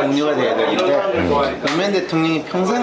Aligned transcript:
공유가 0.00 0.34
돼야 0.34 0.56
되는데 0.56 1.60
노무현 1.66 1.92
대통령이 1.92 2.44
평생 2.44 2.82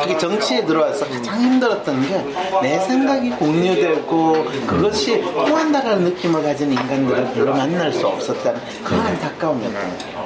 특히 0.00 0.18
정치에 0.18 0.64
들어와서 0.64 1.06
가장 1.06 1.40
힘들었던 1.40 2.08
게 2.08 2.24
내 2.62 2.78
생각이 2.78 3.30
공유되고 3.30 4.44
그것이 4.66 5.20
통한다라는 5.20 6.04
느낌을 6.04 6.42
가진 6.42 6.72
인간들을 6.72 7.32
별로 7.34 7.52
만날 7.52 7.92
수 7.92 8.06
없었다는 8.06 8.60
그 8.82 8.94
안타까움이었던 8.94 9.74
거예요. 9.74 10.24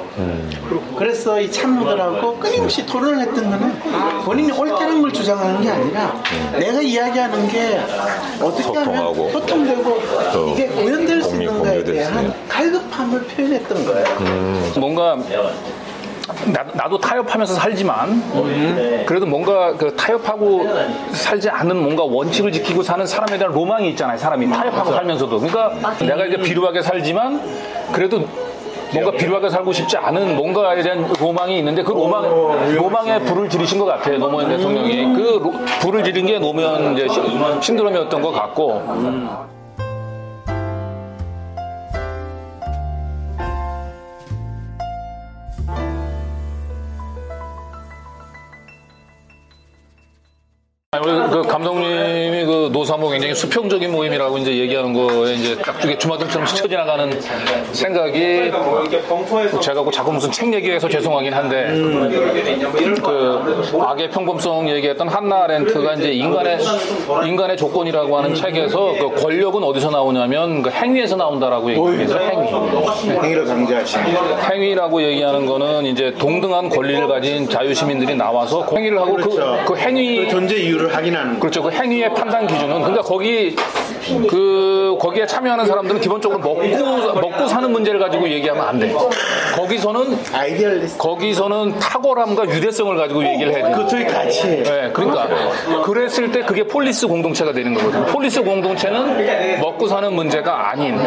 그래서 0.97 1.39
이 1.39 1.51
참모들하고 1.51 2.37
끊임없이 2.37 2.85
토론을 2.85 3.19
했던 3.19 3.49
거는 3.49 3.79
본인이 4.25 4.51
옳다는 4.51 5.01
걸 5.01 5.11
주장하는 5.11 5.61
게 5.61 5.69
아니라 5.69 6.13
내가 6.57 6.81
이야기하는 6.81 7.47
게 7.47 7.79
어떻게 8.41 8.63
소통하고. 8.63 9.13
하면 9.13 9.31
소통되고 9.31 10.01
또 10.33 10.49
이게 10.49 10.67
구현될 10.67 11.21
수 11.23 11.29
공유, 11.29 11.41
있는 11.43 11.59
거에 11.59 11.69
공유될 11.71 11.85
수 12.03 12.09
대한. 12.11 12.33
갈급함을 12.47 13.21
표현했던 13.23 13.85
거예요. 13.85 14.05
뭔가 14.77 15.17
나, 16.73 16.87
도 16.89 16.97
타협하면서 16.97 17.53
살지만 17.53 18.21
그래도 19.05 19.25
뭔가 19.25 19.73
그 19.73 19.95
타협하고 19.95 20.67
살지 21.11 21.49
않는 21.49 21.77
뭔가 21.81 22.03
원칙을 22.03 22.51
지키고 22.51 22.81
사는 22.83 23.05
사람에 23.05 23.37
대한 23.37 23.53
로망이 23.53 23.89
있잖아요. 23.89 24.17
사람이. 24.17 24.49
타협하고 24.49 24.91
살면서도. 24.93 25.39
그러니까 25.39 25.73
내가 25.99 26.25
이제 26.25 26.37
비루하게 26.37 26.81
살지만 26.81 27.41
그래도 27.91 28.23
뭔가 28.91 29.11
비루하게 29.11 29.49
살고 29.49 29.71
싶지 29.71 29.97
않은 29.97 30.35
뭔가에 30.35 30.81
대한 30.81 31.07
로망이 31.19 31.59
있는데 31.59 31.83
그 31.83 31.91
로망 31.91 32.23
로망에 32.75 33.19
불을 33.19 33.47
지르신 33.49 33.77
것 33.77 33.85
같아요. 33.85 34.17
노무현 34.17 34.49
대통령이. 34.49 35.13
그 35.15 35.39
로- 35.43 35.51
불을 35.81 36.03
지른 36.03 36.25
게 36.25 36.39
노무현 36.39 36.93
이제 36.93 37.07
신- 37.07 37.61
신드롬이었던 37.61 38.21
것 38.21 38.31
같고 38.31 39.29
아니, 50.99 51.11
우리 51.11 51.29
그 51.29 51.41
감독님이 51.43 52.45
그 52.45 52.69
노사모 52.71 53.09
굉장히 53.09 53.33
수평적인 53.33 53.91
모임이라고 53.91 54.37
이제 54.39 54.57
얘기하는 54.57 54.93
거에 54.93 55.33
이제 55.33 55.55
딱 55.57 55.79
저게 55.79 55.97
주마등처럼 55.97 56.45
스쳐 56.45 56.67
지나가는 56.67 57.21
생각이 57.71 58.51
제가 59.61 59.83
그 59.83 59.91
자꾸 59.91 60.11
무슨 60.11 60.31
책 60.31 60.53
얘기해서 60.53 60.89
죄송하긴 60.89 61.33
한데 61.33 61.67
그 63.01 63.81
악의 63.81 64.09
평범성 64.09 64.69
얘기했던 64.69 65.07
한나 65.07 65.47
렌트가 65.47 65.93
이제 65.93 66.11
인간의 66.11 66.59
인간의 67.25 67.57
조건이라고 67.57 68.17
하는 68.17 68.35
책에서 68.35 68.95
그 68.99 69.21
권력은 69.21 69.63
어디서 69.63 69.89
나오냐면 69.91 70.61
그 70.61 70.69
행위에서 70.69 71.15
나온다라고 71.15 71.71
얘기해서 71.71 72.17
행위. 72.17 72.49
행위를 73.21 73.45
강조하시는 73.45 74.05
행위라고 74.51 75.01
얘기하는 75.03 75.45
거는 75.45 75.85
이제 75.85 76.13
동등한 76.17 76.69
권리를 76.69 77.07
가진 77.07 77.47
자유시민들이 77.49 78.15
나와서 78.15 78.65
행위를 78.75 78.99
하고 78.99 79.15
그, 79.15 79.29
그렇죠. 79.29 79.63
그 79.65 79.77
행위 79.77 80.25
그 80.25 80.29
존재 80.29 80.55
이유를 80.55 80.88
확인하는 80.93 81.33
거. 81.35 81.39
그렇죠. 81.41 81.63
그 81.63 81.71
행위의 81.71 82.13
판단 82.13 82.47
기준은 82.47 82.81
그러니까 82.81 83.01
거기 83.01 83.55
그 84.29 84.97
거기에 84.99 85.25
참여하는 85.25 85.65
사람들은 85.65 86.01
기본적으로 86.01 86.39
먹고 86.39 86.61
먹고 87.21 87.47
사는 87.47 87.71
문제를 87.71 87.99
가지고 87.99 88.27
얘기하면 88.29 88.67
안 88.67 88.79
돼. 88.79 88.93
거기서는 89.55 90.17
idealist. 90.33 90.97
거기서는 90.97 91.79
탁월함과 91.79 92.49
위대성을 92.49 92.95
가지고 92.95 93.23
얘기를 93.25 93.53
해야 93.53 93.69
돼. 93.69 93.73
그 93.75 94.13
같이 94.13 94.47
해. 94.47 94.63
네, 94.63 94.89
그러니까 94.93 95.27
그랬을 95.83 96.31
때 96.31 96.41
그게 96.41 96.63
폴리스 96.63 97.07
공동체가 97.07 97.51
되는 97.51 97.73
거거든요. 97.73 98.05
폴리스 98.05 98.43
공동체는 98.43 99.59
먹고 99.61 99.87
사는 99.87 100.11
문제가 100.13 100.71
아닌 100.71 100.97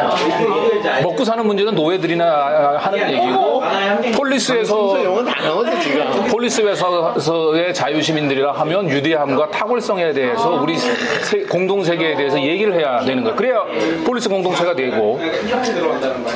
먹고 1.03 1.25
사는 1.25 1.47
문제는 1.47 1.75
노예들이나 1.75 2.79
하는 2.79 3.11
얘기고 3.13 3.42
폴리스에서 4.17 5.05
영어 5.05 5.25
다 5.25 5.43
나오죠 5.43 5.81
지금. 5.81 6.05
폴리스 6.31 6.61
회사에서의 6.63 7.75
자유시민들이라 7.75 8.53
하면 8.53 8.89
위대함과 8.89 9.51
탁월성에 9.51 10.13
대해서 10.13 10.61
우리 10.63 10.77
세- 10.77 11.43
공동세계에 11.51 12.17
대해서 12.17 12.41
얘기를 12.41 12.75
해야 12.75 13.01
되는 13.01 13.23
거예요. 13.25 13.37
그래야 13.37 13.65
폴리스 14.07 14.29
공동체가 14.29 14.75
되고 14.75 15.19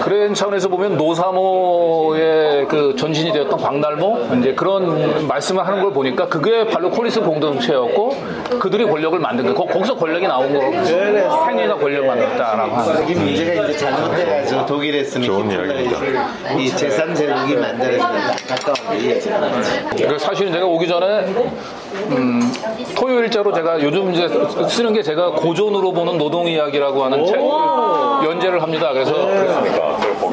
그런 0.02 0.34
차원에서 0.34 0.68
보면 0.68 0.96
노사모의 0.96 2.66
그 2.68 2.94
전신이 2.96 3.32
되었던 3.32 3.58
광달모 3.58 4.28
이제 4.40 4.54
그런 4.54 5.26
말씀을 5.26 5.66
하는 5.66 5.82
걸 5.82 5.92
보니까 5.92 6.26
그게 6.28 6.66
바로 6.66 6.90
폴리스 6.90 7.20
공동체였고 7.20 8.16
그들이 8.60 8.84
권력을 8.86 9.18
만든 9.18 9.44
거예요. 9.44 9.56
거- 9.56 9.66
거기서 9.66 9.96
권력이 9.96 10.26
나온 10.26 10.52
거 10.52 10.60
행위가 10.60 11.76
권력을 11.76 12.06
만들었다라고 12.06 12.74
하는 12.76 12.94
거예요. 12.94 13.08
이 13.10 13.14
문제가 13.14 13.64
이제 13.68 13.76
잘못돼가지고 13.78 14.66
독일에 14.66 15.04
쓰는 15.04 15.26
좋은 15.26 15.50
이야기입니다. 15.50 15.98
이 16.58 16.70
제3제국이 16.70 17.25
만들어진 17.28 17.98
가까운 18.46 18.98
일이지. 19.00 19.30
그 20.08 20.18
사실은 20.18 20.52
제가 20.52 20.66
오기 20.66 20.86
전에 20.88 21.26
음, 22.10 22.40
토요일자로 22.96 23.52
제가 23.52 23.80
요즘 23.82 24.12
이제 24.12 24.28
쓰는 24.68 24.92
게 24.92 25.02
제가 25.02 25.30
고전으로 25.32 25.92
보는 25.92 26.18
노동 26.18 26.46
이야기라고 26.48 27.04
하는 27.04 27.24
책 27.26 27.36
연재를 28.24 28.62
합니다. 28.62 28.92
그래서 28.92 29.12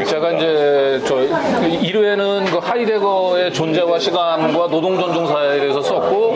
제가 0.06 0.31
이제 0.31 1.01
저 1.06 1.16
1회는 1.16 2.50
그 2.50 2.57
하이데거의 2.57 3.53
존재와 3.53 4.00
시간과 4.00 4.68
노동 4.68 5.00
존중 5.00 5.28
사회에 5.28 5.59
대해서 5.59 5.81
썼고 5.81 6.35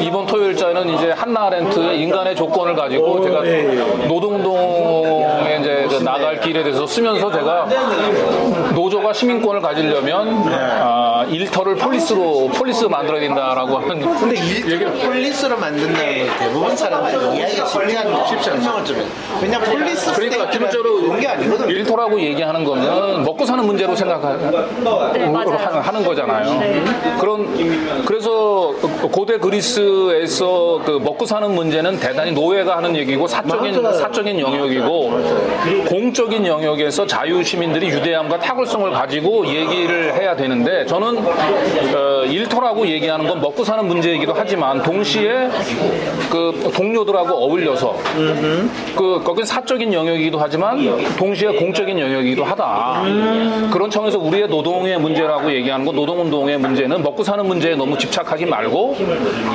이번 0.00 0.26
토요일자는 0.26 0.88
이제 0.90 1.10
한나 1.12 1.46
아렌트의 1.46 2.00
인간의 2.00 2.36
조건을 2.36 2.74
가지고 2.74 3.22
제가 3.22 3.42
노동운동에 4.08 5.58
이제 5.60 5.86
그 5.88 6.02
나갈 6.02 6.40
길에 6.40 6.62
대해서 6.62 6.86
쓰면서 6.86 7.30
제가 7.30 7.66
노조가 8.74 9.12
시민권을 9.12 9.60
가지려면 9.60 10.44
아, 10.52 11.19
일터를 11.24 11.76
폴리스로 11.76 12.48
폴리스 12.48 12.84
만들어야 12.84 13.20
된다라고 13.20 13.78
하는 13.78 14.00
근데 14.00 14.36
이 14.36 14.62
폴리스로 15.04 15.56
만든다는 15.58 16.26
걸 16.26 16.38
대부분 16.38 16.76
사람들이 16.76 17.36
이해하기가 17.36 17.66
쉽지 17.66 18.00
않은 18.00 18.12
거 18.12 18.26
설명을 18.26 18.84
좀 18.84 18.96
해. 18.96 19.04
왜냐 19.42 19.58
폴리스 19.60 20.12
그러니까 20.12 20.50
기본적으로 20.50 21.00
게 21.00 21.06
그런 21.06 21.20
게 21.20 21.28
아니거든. 21.28 21.68
일터라고 21.68 22.20
얘기하는 22.20 22.64
거는 22.64 23.22
먹고 23.24 23.44
사는 23.44 23.64
문제로 23.64 23.94
생각하는 23.96 24.54
하는 25.82 26.04
거잖아요. 26.04 26.60
그런 27.18 28.04
그래서 28.04 28.72
고대 29.12 29.38
그리스에서 29.38 30.80
그 30.84 30.92
먹고 31.02 31.26
사는 31.26 31.50
문제는 31.54 31.98
대단히 32.00 32.32
노예가 32.32 32.76
하는 32.78 32.94
얘기고 32.96 33.26
사적인 33.26 33.82
맞아요. 33.82 33.98
사적인 33.98 34.38
영역이고 34.40 35.20
공적인 35.88 36.46
영역에서 36.46 37.06
자유 37.06 37.42
시민들이 37.42 37.88
위대함과 37.88 38.38
탁월성을 38.38 38.90
가지고 38.92 39.46
얘기를 39.46 40.14
해야 40.14 40.36
되는데 40.36 40.86
저는 40.86 41.09
어, 41.18 42.24
일터라고 42.26 42.86
얘기하는 42.86 43.26
건 43.26 43.40
먹고 43.40 43.64
사는 43.64 43.84
문제이기도 43.86 44.32
하지만 44.36 44.82
동시에 44.82 45.48
그 46.30 46.70
동료들하고 46.74 47.34
어울려서 47.34 47.96
그 48.96 49.20
거긴 49.24 49.44
사적인 49.44 49.92
영역이기도 49.92 50.38
하지만 50.38 50.78
동시에 51.16 51.48
공적인 51.52 51.98
영역이기도 51.98 52.44
하다. 52.44 53.02
그런 53.72 53.90
차원에서 53.90 54.18
우리의 54.18 54.48
노동의 54.48 54.98
문제라고 54.98 55.50
얘기하는 55.52 55.84
건 55.84 55.94
노동운동의 55.96 56.58
문제는 56.58 57.02
먹고 57.02 57.22
사는 57.22 57.44
문제에 57.46 57.74
너무 57.74 57.96
집착하지 57.98 58.46
말고 58.46 58.96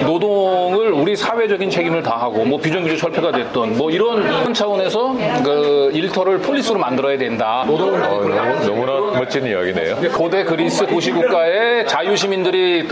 노동을 0.05 0.91
우리 0.91 1.16
사회적인 1.16 1.69
책임을 1.69 2.03
다하고 2.03 2.45
뭐 2.45 2.59
비정규직 2.59 2.97
철폐가 2.99 3.31
됐던 3.31 3.77
뭐 3.77 3.89
이런 3.91 4.53
차원에서 4.53 5.16
그 5.43 5.91
일터를 5.93 6.39
폴리스로 6.39 6.77
만들어야 6.79 7.17
된다. 7.17 7.63
노동 7.67 7.93
어, 7.95 7.97
너무, 7.97 8.66
너무나 8.66 9.19
멋진 9.19 9.45
이야기네요. 9.45 9.95
고대 10.13 10.43
그리스 10.43 10.85
도시국가 10.85 11.44
의 11.45 11.88
자유시민들이 11.88 12.88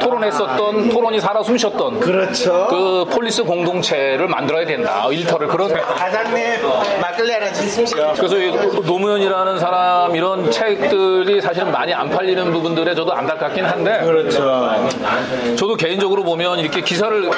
토론했었던 0.00 0.88
토론이 0.90 1.20
살아 1.20 1.42
숨쉬었던 1.42 2.00
그렇죠. 2.00 2.66
그 2.68 3.04
폴리스 3.10 3.42
공동체를 3.44 4.28
만들어야 4.28 4.64
된다. 4.64 5.06
일터를 5.10 5.48
그런 5.48 5.72
과장님 5.72 6.62
막걸리 7.00 7.32
하나 7.32 7.52
주십시오. 7.52 8.12
그래서 8.16 8.38
이 8.38 8.52
노무현이라는 8.86 9.58
사람 9.58 10.14
이런 10.14 10.50
책들이 10.50 11.40
사실은 11.40 11.72
많이 11.72 11.92
안 11.92 12.10
팔리는 12.10 12.52
부분들에 12.52 12.94
저도 12.94 13.12
안타깝긴 13.12 13.64
한데 13.64 14.00
그렇죠. 14.04 14.70
저도 15.56 15.74
개인적으로 15.76 16.22
보면 16.22 16.58
이렇게 16.60 16.80
기사를 16.80 17.30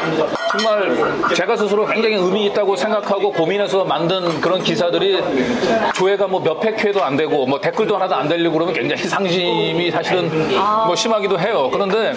정말 0.52 1.34
제가 1.34 1.56
스스로 1.56 1.87
굉장히 1.87 2.17
의미 2.17 2.46
있다고 2.46 2.76
생각하고 2.76 3.32
고민해서 3.32 3.84
만든 3.84 4.40
그런 4.40 4.62
기사들이 4.62 5.23
조회가 5.94 6.26
뭐 6.26 6.40
몇백 6.40 6.84
회도 6.84 7.02
안 7.02 7.17
되고 7.17 7.46
뭐 7.46 7.61
댓글도 7.61 7.96
하나도 7.96 8.14
안 8.14 8.29
달리고 8.29 8.52
그러면 8.52 8.75
굉장히 8.75 9.05
상심이 9.05 9.90
사실은 9.94 10.31
뭐 10.87 10.94
심하기도 10.96 11.38
해요. 11.38 11.69
그런데 11.73 12.14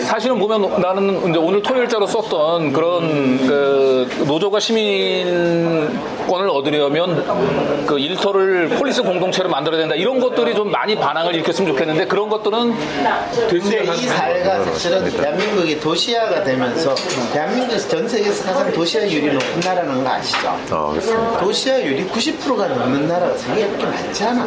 사실은 0.00 0.38
보면 0.38 0.80
나는 0.80 1.30
이제 1.30 1.38
오늘 1.38 1.62
토요일자로 1.62 2.06
썼던 2.06 2.72
그런 2.72 3.46
그 3.46 4.08
노조가 4.26 4.58
시민권을 4.60 6.48
얻으려면 6.50 7.86
그 7.86 7.98
일터를 7.98 8.68
폴리스 8.70 9.02
공동체로 9.02 9.48
만들어야 9.48 9.80
된다 9.80 9.94
이런 9.94 10.20
것들이 10.20 10.54
좀 10.54 10.70
많이 10.70 10.96
반향을 10.96 11.34
일으켰으면 11.34 11.72
좋겠는데 11.72 12.06
그런 12.06 12.28
것들은 12.28 12.74
근데 13.48 13.84
이 13.84 13.96
사회가 14.06 14.64
사실은 14.64 15.10
대한민국이 15.10 15.80
도시화가 15.80 16.44
되면서 16.44 16.94
대한민국에서 17.32 17.88
전 17.88 18.08
세계에서 18.08 18.44
가장 18.44 18.72
도시화율이 18.72 19.32
높은 19.32 19.60
나라는 19.64 20.04
거 20.04 20.10
아시죠? 20.10 20.48
아, 20.70 20.88
그렇습니다. 20.90 21.38
도시화율이 21.38 22.06
90%가 22.06 22.66
넘는 22.68 23.08
나라가 23.08 23.36
세계에 23.36 23.66
그렇게 23.68 23.84
많지 23.86 24.24
않아. 24.24 24.46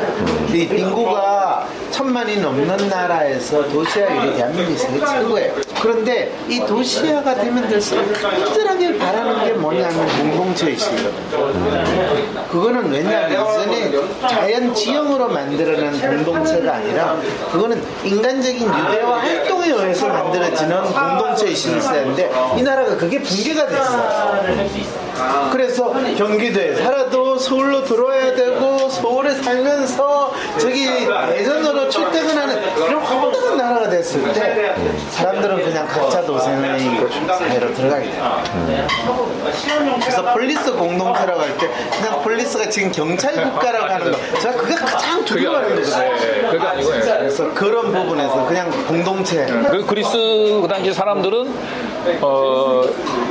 이 0.53 0.59
인구가 0.63 1.67
천만이 1.91 2.32
넘는 2.37 2.89
나라에서 2.89 3.67
도시화율이 3.69 4.35
대한민국이 4.35 4.77
세계 4.77 4.99
최고예요. 5.05 5.53
그런데 5.81 6.33
이 6.47 6.59
도시화가 6.59 7.35
되면 7.35 7.67
될수록 7.67 8.13
간절하게 8.13 8.97
바라는 8.97 9.45
게 9.45 9.53
뭐냐면 9.53 10.07
공동체 10.17 10.69
의식이거든요. 10.69 11.83
그거는 12.49 12.91
왜냐하면 12.91 13.45
자연 14.29 14.73
지형으로 14.73 15.27
만들어낸 15.27 16.23
공동체가 16.23 16.75
아니라 16.75 17.17
그거는 17.51 17.83
인간적인 18.03 18.61
유대와 18.61 19.19
활동에 19.19 19.69
의해서 19.69 20.07
만들어지는 20.07 20.83
공동체 20.83 21.47
의식이 21.47 21.77
있어야 21.77 22.01
하는데 22.01 22.31
이 22.57 22.63
나라가 22.63 22.95
그게 22.95 23.21
붕괴가 23.21 23.67
됐어요. 23.67 25.49
그래서 25.51 25.93
경기도에 26.17 26.75
살아도 26.75 27.22
서울로 27.43 27.83
들어와야 27.83 28.33
되고 28.35 28.87
서울에 28.89 29.31
살면서 29.35 30.33
저기 30.57 30.87
예전으로 30.87 31.89
출퇴근하는 31.89 32.61
이런 32.77 32.95
황당한 33.01 33.57
나라가 33.57 33.89
됐을 33.89 34.31
때 34.33 34.73
사람들은 35.11 35.63
그냥 35.63 35.85
각자 35.87 36.21
도생의 36.21 36.79
사회로 37.27 37.73
들어가게 37.73 38.09
돼요. 38.11 38.43
그래서 40.01 40.33
폴리스 40.33 40.71
공동체라고 40.73 41.41
할 41.41 41.57
때 41.57 41.69
그냥 41.97 42.21
폴리스가 42.21 42.69
지금 42.69 42.91
경찰 42.91 43.33
국가라고 43.35 43.85
하는 43.93 44.11
거 44.11 44.17
제가 44.39 44.55
그게 44.57 44.73
가장 44.75 45.23
두려워하는 45.25 45.69
거거든요. 45.75 45.97
네, 45.97 46.11
예. 46.79 47.17
그래서 47.19 47.53
그런 47.53 47.91
부분에서 47.91 48.45
그냥 48.47 48.71
공동체 48.87 49.45
그 49.45 49.85
그리스 49.85 50.11
그 50.13 50.67
당시 50.69 50.93
사람들은 50.93 51.53
어, 52.21 52.83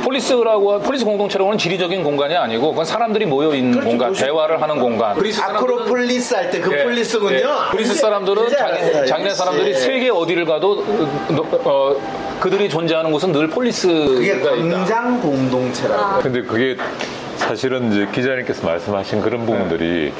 폴리스라고 0.03 0.79
폴리스 0.79 1.05
공동체라고 1.05 1.49
하는 1.49 1.57
지리적인 1.57 2.03
공간이 2.03 2.35
아니고 2.35 2.71
그건 2.71 2.85
사람들이 2.85 3.25
모여 3.25 3.53
있는 3.53 3.83
공간, 3.83 4.13
대화를 4.13 4.61
하는 4.61 4.79
공간. 4.79 5.15
그리스 5.15 5.41
아크로폴리스 5.41 6.33
할 6.33 6.49
때그 6.49 6.73
예, 6.73 6.83
폴리스군요. 6.83 7.35
예. 7.35 7.43
그리스 7.71 7.95
사람들은 7.95 8.49
자기. 8.49 9.07
자기네 9.07 9.29
사람들이 9.33 9.69
예. 9.69 9.73
세계 9.73 10.09
어디를 10.09 10.45
가도 10.45 10.83
어, 10.83 11.59
어, 11.65 11.95
그들이 12.39 12.69
존재하는 12.69 13.11
곳은 13.11 13.31
늘 13.31 13.47
폴리스가 13.47 13.93
그게 13.93 14.35
있다. 14.37 14.49
광장 14.51 15.21
공동체라고. 15.21 16.21
근데 16.21 16.41
그게 16.41 16.75
사실은 17.37 17.91
이제 17.91 18.07
기자님께서 18.11 18.65
말씀하신 18.65 19.21
그런 19.21 19.45
부분들이 19.45 20.13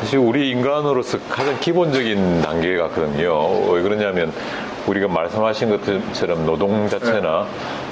사실 0.00 0.18
우리 0.18 0.50
인간으로서 0.50 1.18
가장 1.28 1.58
기본적인 1.60 2.42
단계 2.42 2.76
같거든요. 2.76 3.72
왜 3.72 3.82
그러냐면 3.82 4.32
우리가 4.86 5.08
말씀하신 5.08 5.70
것처럼 5.70 6.46
노동 6.46 6.88
자체나 6.88 7.46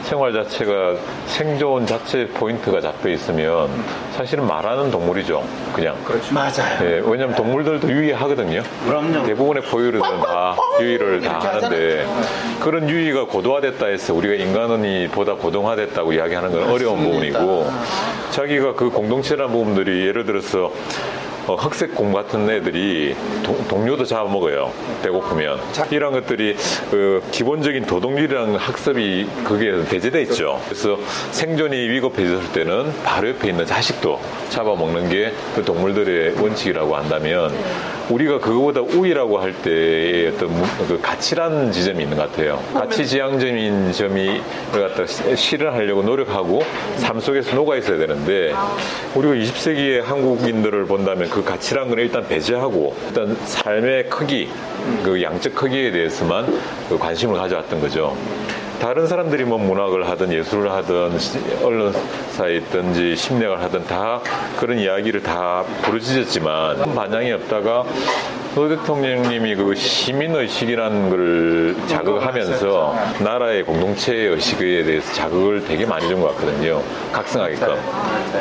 생활 0.06 0.32
자체가 0.32 0.94
생존 1.26 1.84
자체 1.84 2.28
포인트가 2.28 2.80
잡혀 2.80 3.08
있으면 3.10 3.68
사실은 4.12 4.46
말하는 4.46 4.88
동물이죠. 4.90 5.42
그냥. 5.74 5.96
맞아요. 6.30 6.78
예, 6.82 7.02
왜냐면 7.04 7.34
동물들도 7.34 7.90
유의하거든요. 7.90 8.62
그럼요. 8.86 9.26
대부분의 9.26 9.64
포유류들은 9.64 10.20
다 10.20 10.56
유의를 10.80 11.20
다 11.22 11.40
하는데 11.40 12.06
그런 12.60 12.88
유의가 12.88 13.24
고도화됐다 13.24 13.86
해서 13.86 14.14
우리가 14.14 14.34
인간이 14.34 15.08
보다 15.08 15.34
고등화됐다고 15.34 16.12
이야기하는 16.12 16.52
건 16.52 16.70
어려운 16.70 16.98
맞습니다. 16.98 17.40
부분이고 17.40 17.70
자기가 18.30 18.74
그 18.74 18.90
공동체라는 18.90 19.52
부분들이 19.52 20.06
예를 20.06 20.24
들어서 20.24 20.70
어, 21.46 21.54
흑색 21.54 21.94
곰 21.94 22.12
같은 22.12 22.48
애들이 22.50 23.14
동, 23.44 23.56
동료도 23.68 24.04
잡아먹어요. 24.04 24.72
배고프면. 25.02 25.60
이런 25.90 26.12
것들이 26.12 26.56
그 26.90 27.22
기본적인 27.30 27.86
도덕률이라는 27.86 28.56
학습이 28.56 29.28
거기에 29.44 29.84
배제돼 29.84 30.22
있죠. 30.22 30.60
그래서 30.64 30.98
생존이 31.30 31.76
위급해졌을 31.76 32.52
때는 32.52 32.92
바로 33.04 33.28
옆에 33.28 33.48
있는 33.50 33.64
자식도 33.64 34.18
잡아먹는 34.50 35.08
게 35.08 35.32
그 35.54 35.64
동물들의 35.64 36.34
원칙이라고 36.40 36.96
한다면 36.96 37.52
우리가 38.10 38.38
그거보다 38.38 38.80
우위라고 38.82 39.38
할 39.38 39.52
때의 39.62 40.28
어떤 40.28 40.48
무- 40.52 40.64
그 40.86 41.00
가치라는 41.00 41.72
지점이 41.72 42.04
있는 42.04 42.16
것 42.16 42.30
같아요. 42.30 42.62
가치 42.74 43.06
지향점인 43.06 43.92
점이 43.92 44.40
를 44.72 44.88
갖다 44.88 45.06
시- 45.06 45.34
실현하려고 45.36 46.02
노력하고 46.02 46.62
삶 46.98 47.18
속에서 47.20 47.54
녹아 47.56 47.76
있어야 47.76 47.98
되는데 47.98 48.52
우리가 49.14 49.34
20세기의 49.34 50.02
한국인들을 50.02 50.84
본다면 50.86 51.28
그 51.36 51.44
가치라는 51.44 51.90
건 51.90 51.98
일단 51.98 52.26
배제하고 52.26 52.96
일단 53.08 53.36
삶의 53.44 54.08
크기, 54.08 54.48
그 55.04 55.22
양적 55.22 55.54
크기에 55.54 55.90
대해서만 55.90 56.46
그 56.88 56.96
관심을 56.96 57.36
가져왔던 57.36 57.78
거죠. 57.78 58.16
다른 58.80 59.06
사람들이 59.06 59.44
뭐 59.44 59.58
문학을 59.58 60.08
하든 60.10 60.32
예술을 60.32 60.70
하든 60.72 61.18
시- 61.18 61.38
언론사에 61.62 62.56
있든지 62.56 63.16
심리학을 63.16 63.60
하든 63.62 63.84
다 63.86 64.20
그런 64.58 64.78
이야기를 64.78 65.22
다 65.22 65.64
부르짖었지만 65.82 66.82
큰 66.82 66.94
반향이 66.94 67.32
없다가 67.32 67.84
노 68.54 68.68
대통령님이 68.70 69.54
그 69.54 69.74
시민의식이라는 69.74 71.10
걸 71.10 71.76
자극하면서 71.88 72.96
나라의 73.20 73.64
공동체 73.64 74.14
의식에 74.14 74.82
대해서 74.82 75.12
자극을 75.12 75.62
되게 75.66 75.84
많이 75.84 76.08
준 76.08 76.20
것 76.22 76.28
같거든요. 76.36 76.82
각성하게끔. 77.12 77.76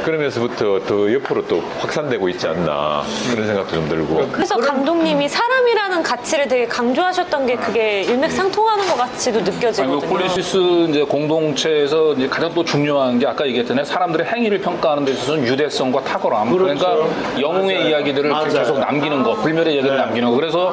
그러면서부터 0.05 0.79
더 0.87 1.11
옆으로 1.13 1.45
또 1.47 1.61
확산되고 1.79 2.29
있지 2.29 2.47
않나 2.47 3.03
그런 3.29 3.45
생각도 3.45 3.73
좀 3.75 3.89
들고. 3.89 4.29
그래서 4.31 4.55
감독님이 4.55 5.27
사람이라는 5.27 6.01
가치를 6.03 6.47
되게 6.47 6.65
강조하셨던 6.65 7.45
게 7.45 7.55
그게 7.57 8.01
일맥상통하는 8.03 8.87
것 8.87 8.95
같이도 8.95 9.39
아니, 9.39 9.45
그 9.49 9.51
느껴지거든요. 9.55 9.99
폴리스 10.25 10.87
이제 10.89 11.03
공동체에서 11.03 12.13
이제 12.13 12.27
가장 12.27 12.51
또 12.53 12.63
중요한 12.63 13.19
게 13.19 13.27
아까 13.27 13.45
얘기했던 13.45 13.85
사람들의 13.85 14.25
행위를 14.25 14.59
평가하는 14.59 15.05
데 15.05 15.11
있어서는 15.11 15.45
위대성과 15.45 16.03
탁월함. 16.03 16.51
그러니까 16.51 16.97
영웅의 17.39 17.89
이야기들을 17.89 18.31
맞아요. 18.31 18.49
계속 18.49 18.79
남기는 18.79 19.21
거, 19.23 19.35
불멸의 19.35 19.75
이야기를 19.75 19.97
남기는 19.97 20.29
거. 20.29 20.35
그래서 20.35 20.69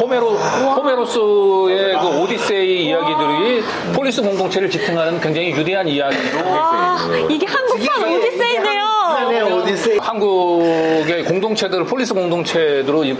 호메로, 0.00 0.30
호메로스의 0.30 1.98
그 2.00 2.22
오디세이 2.22 2.86
이야기들이 2.86 3.62
폴리스 3.94 4.22
공동체를 4.22 4.70
지탱하는 4.70 5.20
굉장히 5.20 5.50
위대한 5.50 5.86
이야기로 5.86 6.38
아, 6.46 6.98
이게 7.28 7.46
한국판 7.46 8.10
오디세이네요. 8.10 8.81
네, 9.32 9.40
오디세이. 9.40 9.98
한국의 10.00 11.24
공동체들을 11.24 11.84
폴리스 11.86 12.12
공동체로 12.12 13.02
이- 13.04 13.16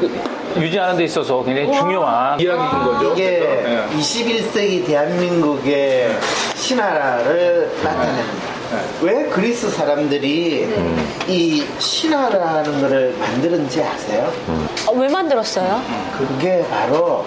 유지하는 0.56 0.96
데 0.96 1.04
있어서 1.04 1.42
굉장히 1.42 1.72
중요한 1.72 2.38
이야기인 2.38 2.84
거죠. 2.84 3.12
이게 3.12 3.40
네. 3.64 3.86
21세기 3.98 4.86
대한민국의 4.86 6.10
신화를 6.54 7.70
나타냅니다. 7.82 8.52
왜 9.02 9.24
그리스 9.28 9.70
사람들이 9.70 10.68
이 11.28 11.64
신화라는 11.78 12.80
거를 12.80 13.14
만드는지 13.18 13.82
아세요? 13.82 14.30
어, 14.86 14.92
왜 14.92 15.08
만들었어요? 15.08 15.80
그게 16.18 16.64
바로 16.70 17.24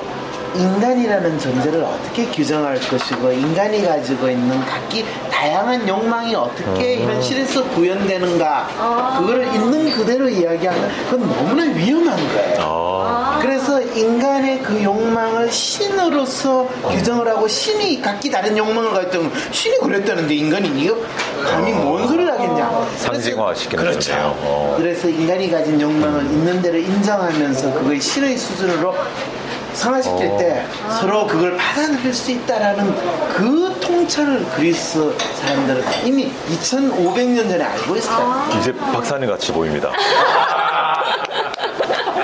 인간이라는 0.60 1.40
존재를 1.40 1.84
어떻게 1.84 2.26
규정할 2.28 2.80
것이고 2.80 3.32
인간이 3.32 3.84
가지고 3.84 4.30
있는 4.30 4.60
각기 4.66 5.06
다양한 5.32 5.88
욕망이 5.88 6.34
어떻게 6.36 7.04
현실에서 7.04 7.64
구현되는가 7.70 9.16
그거를 9.20 9.46
있는 9.54 9.92
그대로 9.92 10.28
이야기하면 10.30 10.90
그건 11.10 11.28
너무나 11.30 11.64
위험한 11.74 12.16
거예요. 12.34 12.56
아, 13.08 13.40
그래서 13.42 13.82
인간의 13.82 14.62
그 14.64 14.82
욕망을 14.84 15.52
신으로서 15.52 16.68
규정을 16.90 17.28
하고 17.28 17.48
신이 17.48 18.02
각기 18.02 18.30
다른 18.32 18.58
욕망을 18.58 18.92
가졌다면 18.92 19.32
신이 19.52 19.78
그랬다는데 19.80 20.34
인간이 20.34 20.70
이거 20.82 20.96
감히 21.44 21.72
뭔 21.74 22.08
소리를 22.08 22.32
하겠냐. 22.32 22.70
그래서- 22.70 23.06
상징화 23.14 23.54
시키는 23.54 23.84
그렇죠. 23.84 24.12
거네요. 24.12 24.36
어. 24.42 24.76
그래서 24.78 25.08
인간이 25.10 25.52
가진 25.52 25.80
욕망을 25.80 26.24
있는 26.26 26.62
대로 26.62 26.78
인정하면서 26.78 27.74
그걸 27.74 28.02
신의 28.02 28.38
수준으로 28.38 28.96
성화시킬 29.76 30.38
때 30.38 30.66
서로 31.00 31.28
그걸 31.28 31.56
받아들일 31.58 32.14
수 32.14 32.32
있다라는 32.32 32.96
그 33.34 33.78
통찰을 33.82 34.46
그리스 34.56 35.14
사람들은 35.42 35.84
이미 36.06 36.32
2500년 36.50 37.50
전에 37.50 37.64
알고 37.64 37.96
있어요. 37.98 38.48
이제 38.60 38.74
박사님 38.74 39.30
같이 39.30 39.52
보입니다. 39.52 39.92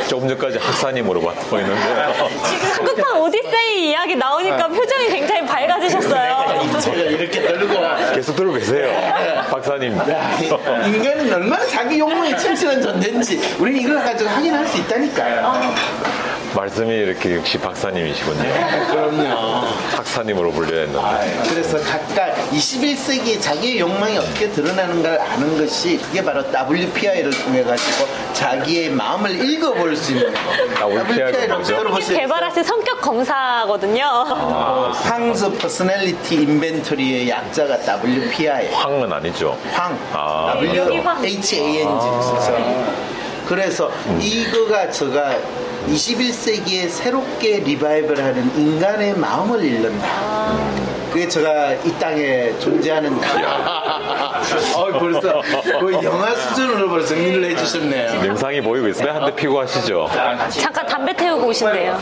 조금 0.08 0.28
전까지 0.28 0.58
학사님으로 0.58 1.22
보이는데 1.22 1.82
한국판 2.76 3.22
오디세이 3.22 3.92
이야기 3.92 4.16
나오니까 4.18 4.68
표정이 4.68 5.08
굉장히 5.08 5.46
밝아지셨어요. 5.46 6.80
제가 6.82 6.98
이렇게 6.98 7.42
들고 7.42 7.76
계속 8.14 8.36
들고 8.36 8.54
계세요. 8.54 8.92
박사님. 9.50 9.94
인간은 9.94 11.34
얼마나 11.34 11.66
자기 11.66 12.00
욕망에 12.00 12.36
충실한 12.36 12.82
존재인지 12.82 13.56
우리는 13.58 13.80
이걸 13.80 14.04
가지고 14.04 14.30
확인할 14.32 14.68
수 14.68 14.80
있다니까요. 14.80 15.74
말씀이 16.56 16.94
이렇게 16.94 17.38
역시 17.38 17.58
박사님이시군요. 17.58 18.44
그럼요. 18.92 19.66
학사님으로 19.96 20.52
불려야 20.52 20.82
했는데. 20.82 21.44
그래서 21.50 21.78
각각 21.80 22.36
21세기에 22.52 23.42
자기의 23.42 23.80
욕망이 23.80 24.18
어떻게 24.18 24.50
드러나는가를 24.50 25.22
아는 25.22 25.58
것이 25.58 25.98
그게 25.98 26.24
바로 26.24 26.44
WPI를 26.52 27.32
통해 27.32 27.64
가지고 27.64 28.08
자기의 28.34 28.90
마음을 28.90 29.50
읽어볼 29.50 29.96
수 29.96 30.12
있는 30.12 30.34
거. 30.34 30.88
WPI 30.90 31.48
가 31.48 31.56
뭐죠? 31.56 31.84
개발하신 32.10 32.64
성격 32.64 33.00
검사거든요. 33.02 34.04
Whang's 34.94 35.50
Personality 35.54 36.36
Inventory의 36.36 37.30
약자가 37.30 37.78
WPI. 38.04 38.74
황은 38.74 39.12
아니죠. 39.14 39.58
황. 39.72 39.98
아, 40.14 40.54
W. 40.58 41.02
H 41.24 41.56
A 41.56 41.82
N 41.82 41.88
G. 42.00 42.08
그래서 43.48 43.92
이거가 44.20 44.90
제가 44.90 45.36
21세기에 45.88 46.90
새롭게 46.90 47.60
리바이벌하는 47.60 48.52
인간의 48.58 49.16
마음을 49.18 49.64
읽는다. 49.64 50.08
그게 51.12 51.28
제가 51.28 51.74
이 51.74 51.92
땅에 52.00 52.58
존재하는 52.60 53.12
어, 54.76 54.86
벌써 54.98 55.42
거의 55.80 56.02
영화 56.04 56.34
수준으로 56.34 56.88
벌써 56.88 57.08
정리를 57.10 57.44
해주셨네요. 57.52 58.28
영상이 58.28 58.62
보이고 58.62 58.88
있어요. 58.88 59.12
한 59.12 59.26
대 59.26 59.36
피고 59.36 59.60
하시죠. 59.60 60.10
잠깐 60.50 60.86
담배 60.88 61.14
태우고 61.14 61.48
오신대요. 61.48 62.00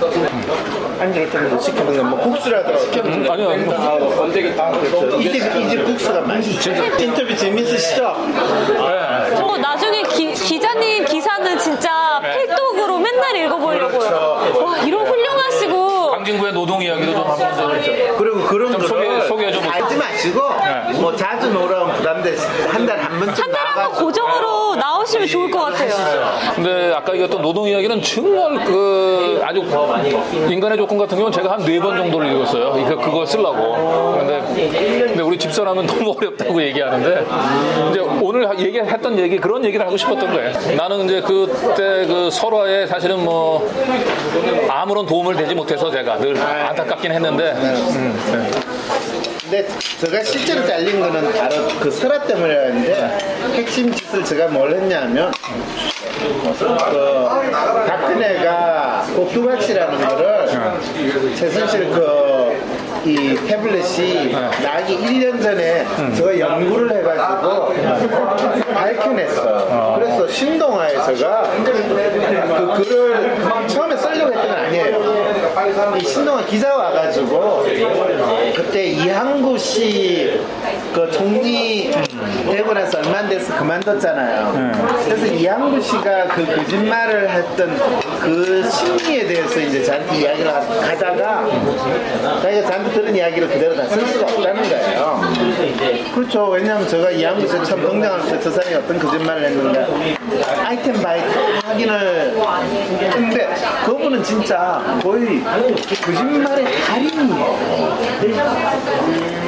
아니 1.00 1.17
일단 1.17 1.59
시키는 1.59 1.98
건뭐 1.98 2.19
국수라도 2.19 2.77
시켜면 2.77 3.25
음, 3.25 3.31
아니요, 3.31 3.50
아니요. 3.50 5.19
이제 5.19 5.38
이제 5.65 5.77
국수가 5.83 6.21
맛있죠. 6.21 6.71
인터뷰 7.00 7.36
재밌으시죠? 7.36 8.15
저 9.36 9.57
나중에 9.57 10.03
기, 10.03 10.31
기자님 10.33 11.05
기사는 11.05 11.57
진짜 11.57 12.21
필독으로 12.21 12.78
맨날 12.99 13.35
읽어보려고요. 13.35 14.63
와, 14.65 14.77
이런 14.79 15.07
훌륭하시고. 15.07 16.11
강진구의 16.11 16.53
노동 16.53 16.81
이야기도 16.81 17.13
좀 17.13 17.21
한번 17.29 17.81
그리고 18.17 18.43
그런 18.47 18.71
좀 18.71 18.81
소개- 18.87 19.21
소개해 19.27 19.51
좀 19.51 19.63
하지 19.63 19.95
마시고 19.95 20.41
뭐 20.99 21.15
자주 21.15 21.49
놀아면 21.49 21.95
부담돼 21.95 22.35
한 22.67 22.85
달에 22.85 23.01
한 23.01 23.19
번쯤 23.19 23.43
한 23.43 23.51
달에 23.51 23.63
한번 23.69 23.91
고정으로 23.93 24.75
나 24.75 24.88
오시면 25.09 25.27
좋을 25.27 25.49
것 25.51 25.59
같아요. 25.65 25.91
근데 26.55 26.93
아까 26.95 27.11
얘기했던 27.13 27.41
노동 27.41 27.67
이야기는 27.67 28.01
정말 28.03 28.63
그 28.65 29.41
아주 29.43 29.59
인간의 30.49 30.77
조건 30.77 30.97
같은 30.99 31.17
경우는 31.17 31.31
제가 31.31 31.53
한 31.53 31.59
네 31.65 31.79
번 31.79 31.95
정도를 31.97 32.31
읽었어요. 32.31 32.75
이거 32.79 32.95
그거 32.97 33.25
쓰려고. 33.25 34.17
근데, 34.19 34.41
근데 35.07 35.21
우리 35.21 35.37
집사람은 35.37 35.85
너무 35.87 36.15
어렵다고 36.17 36.61
얘기하는데 36.61 37.25
이제 37.91 37.99
오늘 38.21 38.49
하- 38.49 38.57
얘기했던 38.57 39.17
얘기 39.19 39.37
그런 39.37 39.63
얘기를 39.65 39.85
하고 39.85 39.97
싶었던 39.97 40.31
거예요. 40.31 40.51
나는 40.75 41.05
이제 41.05 41.21
그때 41.21 42.05
그 42.05 42.29
설화에 42.31 42.85
사실은 42.87 43.23
뭐 43.23 43.67
아무런 44.69 45.05
도움을 45.05 45.35
되지 45.35 45.55
못해서 45.55 45.89
제가 45.89 46.17
늘 46.19 46.37
안타깝긴 46.37 47.11
했는데 47.13 47.51
음, 47.53 49.28
근데 49.49 49.67
제가 49.99 50.23
실제로 50.23 50.63
잘린 50.63 50.99
거는 50.99 51.31
바로 51.33 51.67
그 51.79 51.89
설화 51.89 52.21
때문이었는데 52.21 53.17
핵심 53.55 53.91
짓을 53.91 54.23
제가 54.23 54.47
뭘 54.47 54.75
했냐면 54.75 55.31
그 56.59 57.27
박근혜가 57.87 59.07
꼭두각시라는 59.15 60.07
거를 60.07 60.47
최순실 61.35 61.89
그이 61.89 63.35
태블릿이 63.47 64.33
나기 64.61 64.97
1년 64.99 65.41
전에 65.41 65.83
제가 66.15 66.39
연구를 66.39 66.95
해가지고 66.97 67.73
밝혀냈어요. 68.71 69.95
그래서 69.97 70.27
신동아에서가 70.27 71.49
그 71.63 72.83
글을 72.83 73.67
처음에 73.67 73.97
쓰려고 73.97 74.31
했던 74.31 74.47
건 74.47 74.55
아니에요. 74.65 75.08
이 75.97 76.05
신동아 76.05 76.43
기자 76.45 76.75
와가지고 76.75 77.63
그때 78.55 78.88
이항구 78.88 79.57
씨그 79.57 81.11
총리 81.11 81.91
되고 82.49 82.73
나서 82.73 82.97
얼마 82.99 83.19
안 83.19 83.29
돼서 83.29 83.55
그만뒀잖아요. 83.55 84.71
그래서 85.05 85.25
이항구 85.27 85.79
씨가 85.81 86.27
그 86.29 86.45
거짓말을 86.55 87.29
했던 87.29 87.77
그 88.19 88.69
심리에 88.69 89.25
대해서 89.27 89.59
이제 89.59 89.83
저한테 89.83 90.17
이야기를 90.19 90.53
하- 90.53 90.59
하다가 90.59 91.47
자기가 92.41 92.67
저한테 92.67 92.91
들은 92.91 93.15
이야기를 93.15 93.47
그대로 93.47 93.75
다 93.75 93.83
쓸 93.89 94.05
수가 94.07 94.25
없다는 94.33 94.63
거예요. 94.69 95.21
그렇죠. 96.13 96.45
왜냐하면 96.49 96.88
제가 96.88 97.11
씨 97.47 97.47
처음 97.63 97.81
등장할 97.89 98.21
때 98.29 98.39
저 98.39 98.51
사람이 98.51 98.75
어떤 98.75 98.99
거짓말을 98.99 99.43
했는데 99.45 99.88
item 100.63 101.01
by 101.01 101.19
확인을 101.65 102.35
근데 103.13 103.47
그분은 103.85 104.23
진짜 104.23 104.81
거의 105.01 105.41
거짓말의 106.05 106.65
달인이에요. 106.88 107.57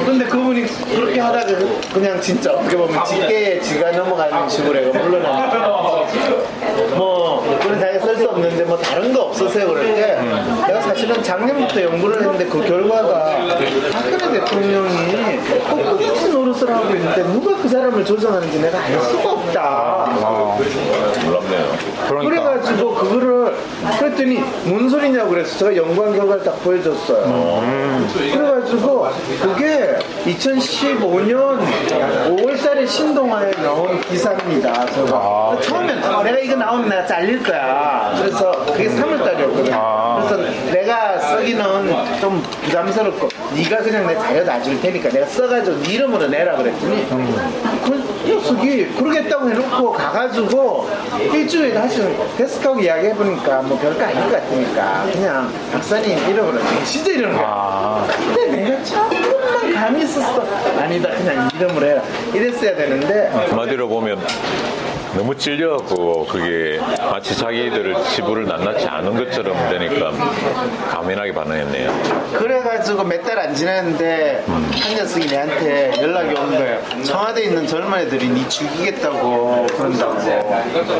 근데 0.04 0.24
그분이 0.26 0.64
그렇게 0.94 1.20
하다가 1.20 1.46
그냥 1.94 2.20
진짜 2.20 2.52
어떻게 2.52 2.76
보면 2.76 3.04
지 3.04 3.20
꾀에 3.20 3.60
지가 3.60 3.92
넘어가는 3.92 4.48
식으로 4.48 4.78
해가 4.78 4.98
물러나니까 4.98 5.58
뭐 6.96 7.21
그런 7.62 7.80
자기가 7.80 8.06
쓸수 8.06 8.28
없는데 8.28 8.64
뭐 8.64 8.76
다른 8.78 9.12
거 9.12 9.22
없으세요 9.22 9.68
그럴 9.68 9.84
때 9.84 10.18
내가 10.66 10.80
사실은 10.80 11.22
작년부터 11.22 11.82
연구를 11.82 12.20
했는데 12.22 12.46
그 12.46 12.60
결과가 12.66 13.36
박근혜 13.92 14.40
대통령이 14.40 15.40
똑같이 15.70 16.28
노릇을 16.30 16.74
하고 16.74 16.94
있는데 16.94 17.22
누가 17.24 17.56
그 17.56 17.68
사람을 17.68 18.04
조정하는지 18.04 18.60
내가 18.60 18.78
알 18.78 18.98
수가 19.00 19.30
없다 19.32 20.12
놀랍네요. 21.24 21.72
그러니까 22.08 22.30
그래가지고 22.30 22.94
그거를 22.94 23.54
그랬더니 23.98 24.40
뭔 24.64 24.88
소리냐고 24.88 25.30
그래서 25.30 25.58
제가 25.58 25.76
연구한 25.76 26.14
결과를 26.16 26.42
딱 26.44 26.62
보여줬어요. 26.62 27.62
그래가지고 28.32 29.08
그게 29.42 29.96
2015년 30.26 31.60
5월달에 32.28 32.86
신동아에 32.86 33.50
나온 33.62 34.00
기사입니다. 34.02 34.86
제가 34.86 35.56
처음엔 35.62 36.00
내가 36.24 36.38
이거 36.38 36.56
나오면 36.56 36.88
내가 36.88 37.06
잘릴 37.06 37.42
거야. 37.42 37.51
그래서 38.18 38.50
그게 38.66 38.88
3월달이었거든. 38.88 39.64
그래서 39.64 40.36
내가 40.72 41.18
쓰기는 41.18 41.62
좀 42.20 42.42
부담스럽고 42.64 43.28
네가 43.54 43.78
그냥 43.78 44.06
내 44.06 44.14
자료 44.14 44.44
놔줄 44.44 44.80
테니까 44.80 45.08
내가 45.10 45.26
써가지고 45.26 45.82
네 45.82 45.92
이름으로 45.94 46.26
내라 46.28 46.56
그랬더니 46.56 47.06
그 47.08 48.22
녀석이 48.26 48.86
그러겠다고 48.94 49.50
해놓고 49.50 49.92
가가지고 49.92 50.88
일주일 51.32 51.76
하시는 51.76 52.16
데스크하고 52.36 52.80
이야기해보니까 52.80 53.62
뭐 53.62 53.78
별거 53.78 54.04
아닐 54.04 54.22
것 54.22 54.32
같으니까 54.32 55.04
그냥 55.12 55.52
박사님 55.72 56.16
이름으로 56.30 56.58
내 56.58 56.84
진짜 56.84 57.10
이러는 57.12 57.36
거야 57.36 58.06
근데 58.34 58.62
내가 58.62 58.84
조금만 58.84 59.74
감이 59.74 60.02
있었어. 60.04 60.42
아니다 60.78 61.08
그냥 61.10 61.48
이름으로 61.54 61.86
해라. 61.86 62.02
이랬어야 62.32 62.76
되는데 62.76 63.28
한마디로 63.28 63.88
보면 63.88 64.20
너무 65.14 65.36
찔려갖고 65.36 66.26
그게 66.26 66.78
마치 67.10 67.36
자기들을 67.36 67.94
지불을 68.14 68.46
낱낱이 68.46 68.86
아는 68.88 69.14
것처럼 69.16 69.54
되니까 69.70 70.10
가민하게 70.90 71.32
반응했네요. 71.34 71.92
그래가지고 72.38 73.04
몇 73.04 73.22
달 73.22 73.38
안 73.38 73.54
지났는데 73.54 74.44
한 74.46 74.94
녀석이 74.96 75.26
내한테 75.26 75.92
연락이 76.00 76.34
온 76.34 76.50
거예요. 76.50 76.78
청와대에 77.04 77.44
있는 77.44 77.66
젊은 77.66 77.98
애들이 78.00 78.28
니 78.28 78.48
죽이겠다고 78.48 79.66
그런다고. 79.76 80.18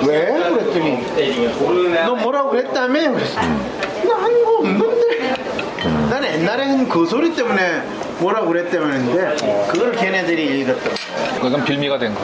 왜? 0.06 0.26
그랬더니 0.26 1.94
너 2.04 2.14
뭐라고 2.16 2.50
그랬다며? 2.50 3.00
나한 3.10 4.44
거 4.44 4.56
없는데. 4.58 5.34
난 6.10 6.24
옛날에 6.24 6.64
한그 6.64 7.06
소리 7.06 7.34
때문에 7.34 7.82
뭐라고 8.18 8.48
그랬다는데 8.48 9.36
그걸 9.68 9.92
걔네들이 9.92 10.64
거야. 10.64 10.76
그건 11.40 11.64
빌미가 11.64 11.98
된 11.98 12.14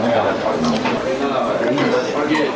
거예요. 1.86 2.17
이게 2.28 2.50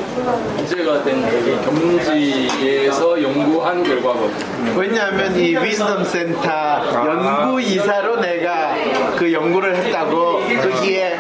문제가 0.57 1.03
된 1.03 1.23
경지에서 1.65 3.23
연구한 3.23 3.83
결과거든요. 3.83 4.79
왜냐하면 4.79 5.35
이 5.37 5.57
위즈덤 5.57 6.05
센터 6.05 6.51
연구 7.07 7.61
이사로 7.61 8.21
내가 8.21 8.75
그 9.17 9.33
연구를 9.33 9.75
했다고 9.77 10.41
거기에 10.63 11.19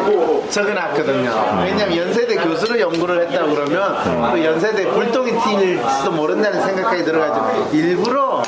적어놨거든요. 0.50 1.62
왜냐하면 1.64 1.97
연세대 1.97 2.35
교수로 2.37 2.78
연구를 2.78 3.23
했다고 3.23 3.54
그러면 3.54 4.32
그 4.32 4.44
연세대 4.44 4.85
굴동이 4.85 5.32
튈지도 5.32 6.11
모른다는 6.12 6.61
생각까지 6.61 7.04
들어가지고 7.04 7.71
일부러 7.73 8.42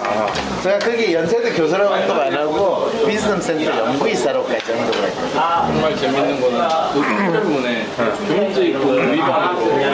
제가 0.63 0.79
거기 0.81 1.15
연세대 1.15 1.53
교수라고 1.53 1.95
언급 1.95 2.19
안 2.19 2.33
하고 2.35 2.91
위즈덤 3.07 3.41
센터 3.41 3.71
연구 3.79 4.07
이사로까지 4.09 4.73
언급을 4.73 5.05
했거든요. 5.09 5.41
정말 5.67 5.97
재밌는 5.97 6.41
거는 6.41 6.69
그 6.93 7.33
때문에 7.33 7.87
경제이권 8.29 9.13
위반으로 9.13 9.71
연결하는 9.71 9.94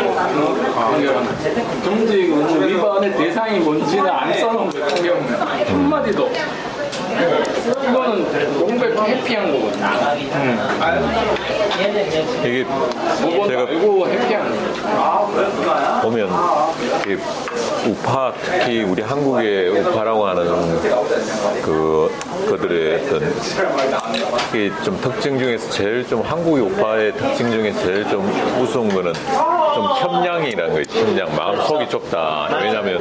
경제이권 1.85 2.69
위반의 2.69 3.13
대상이 3.17 3.59
뭔지는 3.61 4.09
안 4.09 4.33
써놓은 4.33 4.71
거예요. 4.71 5.15
한마디도. 5.69 6.31
이거는 7.91 8.59
공백 8.59 8.97
회피한 8.97 9.53
거거든요. 9.53 9.87
이게 12.45 12.65
그건 12.65 13.49
제가 13.49 13.63
알고 13.63 14.07
회피한 14.07 14.51
거예요. 14.51 16.01
보면 16.03 16.29
이 17.07 17.17
우파 17.89 18.33
특히 18.43 18.83
우리 18.85 19.03
한국의 19.03 19.69
우파라고 19.71 20.27
하는 20.27 20.81
그 21.63 22.11
그들의 22.49 23.07
어떤 23.07 23.35
이게 24.51 24.71
좀 24.83 24.99
특징 25.01 25.39
중에서 25.39 25.71
제일 25.71 26.07
좀 26.07 26.23
한국의 26.23 26.65
우파의 26.65 27.13
특징 27.17 27.51
중에 27.51 27.73
제일 27.73 28.09
좀 28.09 28.25
우스운 28.61 28.89
거는 28.89 29.13
좀 29.75 29.85
협량이라는 29.87 30.75
거 30.75 30.81
있지, 30.81 30.99
협량. 31.01 31.35
마음 31.37 31.61
속이 31.63 31.89
좁다. 31.89 32.49
왜냐하면 32.63 32.99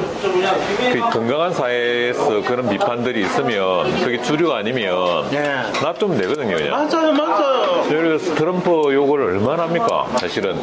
그 0.92 1.00
건강한 1.10 1.52
사회에서 1.52 2.42
그런 2.42 2.68
비판들이 2.68 3.20
있으면 3.22 4.00
그게 4.02 4.20
주류가 4.22 4.58
아니면 4.58 5.28
네. 5.30 5.62
놔두면 5.82 6.18
되거든요. 6.18 6.56
그냥. 6.56 6.70
맞아요, 6.70 7.12
맞아요. 7.12 7.84
예를 7.90 8.18
들어서 8.18 8.34
트럼프 8.34 8.70
욕을 8.94 9.20
얼마나 9.22 9.64
합니까? 9.64 10.06
사실은 10.16 10.56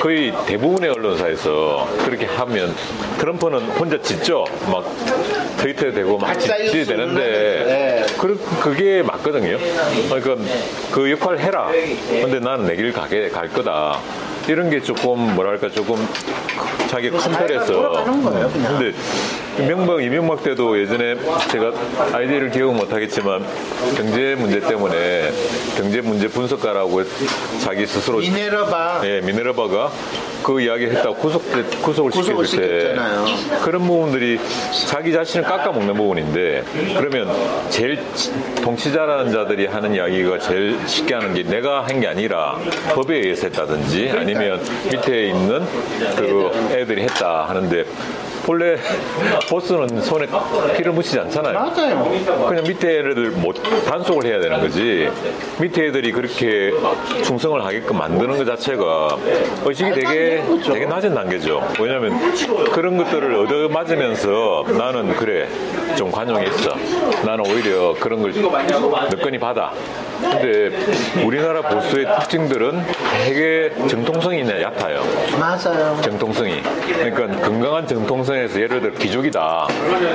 거의 0.00 0.32
대부분의 0.46 0.90
언론사에서 0.90 1.88
그렇게 2.04 2.26
하면 2.26 2.74
트럼프는 3.18 3.60
혼자 3.70 4.00
짖죠. 4.00 4.44
막 4.70 4.84
트위터에 5.58 5.92
대고 5.92 6.18
막 6.18 6.38
짖지 6.38 6.72
뉴스 6.72 6.86
되는데 6.86 7.20
네. 7.66 8.06
그, 8.18 8.38
그게 8.60 9.02
맞거든요. 9.02 9.56
그러니까 10.10 10.36
그 10.92 11.10
역할을 11.10 11.40
해라. 11.40 11.68
근데 12.08 12.38
나는 12.40 12.66
내 12.66 12.74
길 12.74 12.92
가게 12.92 13.28
갈 13.30 13.48
거다. 13.48 13.98
이런 14.48 14.68
게 14.70 14.80
조금 14.80 15.34
뭐랄까 15.34 15.70
조금 15.70 15.96
자기 16.88 17.10
컴퓨터에서 17.10 18.04
그냥. 18.04 18.50
근데 18.78 18.92
명박 19.58 20.02
이명박 20.02 20.42
때도 20.42 20.78
예전에 20.80 21.14
제가 21.50 21.72
아이디를 22.12 22.50
기억 22.50 22.74
못 22.74 22.92
하겠지만 22.92 23.44
경제 23.96 24.34
문제 24.36 24.60
때문에 24.60 25.30
경제 25.76 26.00
문제 26.00 26.28
분석가라고 26.28 27.02
자기 27.60 27.86
스스로 27.86 28.18
미네르바. 28.18 29.00
예, 29.04 29.20
미네르바가 29.20 29.92
그 30.42 30.60
이야기 30.60 30.86
했다고 30.86 31.14
구속, 31.16 31.42
구속을 31.82 32.10
구속을 32.10 32.46
시켰을 32.46 32.68
때. 32.94 32.96
그런 33.62 33.86
부분들이 33.86 34.38
자기 34.88 35.12
자신을 35.12 35.44
깎아먹는 35.46 35.94
부분인데 35.94 36.64
그러면 36.98 37.32
제일 37.70 37.98
통치자라는 38.62 39.32
자들이 39.32 39.66
하는 39.66 39.94
이야기가 39.94 40.38
제일 40.40 40.78
쉽게 40.86 41.14
하는 41.14 41.32
게 41.32 41.42
내가 41.44 41.82
한 41.86 41.94
게 41.94 42.08
아니라 42.08 42.58
법에 42.92 43.18
의해서 43.18 43.46
했다든지 43.46 44.10
아니면 44.10 44.60
밑에 44.90 45.28
있는 45.28 45.64
그 46.16 46.50
애들이 46.72 47.02
했다 47.02 47.44
하는데 47.48 47.84
본래 48.44 48.76
보스는 49.48 50.00
손에 50.02 50.26
피를 50.76 50.92
묻히지 50.92 51.18
않잖아요. 51.20 51.54
맞아요. 51.54 52.46
그냥 52.48 52.64
밑에 52.64 52.98
애들 52.98 53.30
못 53.30 53.54
단속을 53.86 54.26
해야 54.26 54.40
되는 54.40 54.60
거지. 54.60 55.08
밑에 55.60 55.86
애들이 55.86 56.12
그렇게 56.12 56.72
충성을 57.22 57.62
하게끔 57.64 57.98
만드는 57.98 58.36
것 58.36 58.44
자체가 58.44 59.16
의식이 59.64 59.92
되게 59.92 60.44
되게 60.66 60.86
낮은 60.86 61.14
단계죠. 61.14 61.66
왜냐하면 61.80 62.12
그런 62.72 62.96
것들을 62.98 63.34
얻어 63.34 63.68
맞으면서 63.68 64.64
나는 64.76 65.14
그래 65.16 65.48
좀 65.96 66.10
관용했어. 66.10 66.70
나는 67.24 67.46
오히려 67.46 67.94
그런 67.98 68.20
걸 68.22 68.32
몇건이 68.32 69.38
받아. 69.38 69.72
근데 70.20 70.70
우리나라 71.24 71.60
보수의 71.62 72.06
특징들은 72.20 72.82
되게 73.24 73.70
정통성이 73.88 74.40
있냐 74.40 74.60
얕아요. 74.62 75.02
맞아요. 75.38 75.98
정통성이. 76.02 76.62
그러니까 76.86 77.26
건강한 77.46 77.86
정통성에서 77.86 78.60
예를 78.60 78.80
들어 78.80 78.92
기족이다. 78.94 79.66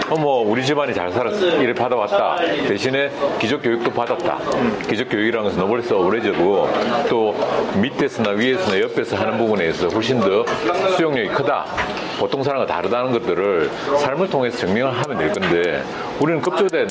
어, 0.10 0.16
뭐 0.18 0.50
우리 0.50 0.66
집안이 0.66 0.94
잘 0.94 1.12
살았어. 1.12 1.46
이를 1.62 1.74
받아왔다. 1.74 2.38
대신에 2.68 3.12
기족 3.40 3.62
교육도 3.62 3.92
받았다. 3.92 4.38
기족 4.88 5.10
교육이라는 5.10 5.44
것은 5.50 5.60
노블레스 5.60 5.94
오브레저고 5.94 6.70
또 7.10 7.36
밑에서나 7.76 8.32
위에서나 8.32 8.80
옆에서 8.82 9.16
하는 9.16 9.38
부분에 9.38 9.68
있어서 9.70 9.88
훨씬 9.90 10.20
더 10.20 10.46
수용력이 10.96 11.30
크다. 11.30 11.66
보통 12.20 12.44
사람과 12.44 12.66
다르다는 12.66 13.12
것들을 13.14 13.70
삶을 14.00 14.30
통해서 14.30 14.58
증명을 14.58 14.92
하면 15.04 15.18
될 15.18 15.32
건데 15.32 15.69
우리는 16.20 16.42
급조된 16.42 16.88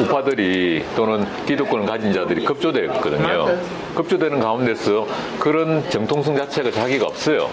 우파들이 0.00 0.84
또는 0.96 1.26
기득권을 1.46 1.86
가진 1.86 2.12
자들이 2.12 2.44
급조됐거든요. 2.44 3.46
급조되는 3.94 4.40
가운데서 4.40 5.06
그런 5.38 5.88
정통성 5.90 6.36
자체가 6.36 6.70
자기가 6.70 7.06
없어요. 7.06 7.48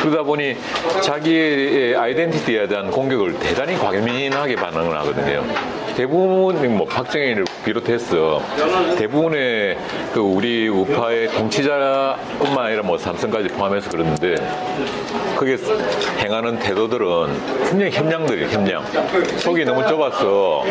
그러다 0.00 0.22
보니 0.22 0.56
자기의 1.00 1.96
아이덴티티에 1.96 2.68
대한 2.68 2.90
공격을 2.90 3.38
대단히 3.38 3.78
과민하게 3.78 4.56
반응을 4.56 4.96
하거든요. 4.98 5.44
대부분 5.96 6.76
뭐 6.76 6.86
박정희를 6.86 7.44
비롯해서 7.64 8.42
대부분의 8.98 9.78
그 10.12 10.20
우리 10.20 10.68
우파의 10.68 11.28
통치자뿐만 11.28 12.58
아니라 12.58 12.82
뭐 12.82 12.98
삼성까지 12.98 13.48
포함해서 13.48 13.90
그러는데 13.90 14.34
그게 15.36 15.56
행하는 16.18 16.58
태도들은 16.58 17.06
분명히 17.64 17.92
협량들이 17.92 18.52
협량. 18.52 18.84
속이 19.38 19.64
너무 19.64 19.86
좁아서 19.86 20.64